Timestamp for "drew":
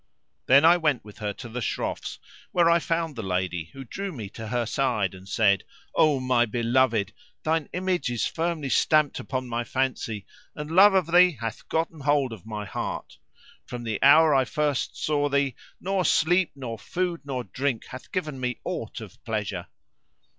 3.83-4.11